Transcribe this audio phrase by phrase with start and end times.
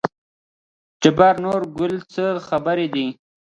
[1.01, 3.05] جبار: نورګله څه خبره ده.